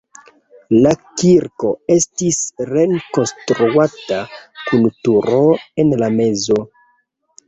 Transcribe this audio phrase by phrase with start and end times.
[0.85, 4.21] La kirko estis rekonstruata
[4.71, 5.43] kun turo
[5.85, 6.57] en la mezo.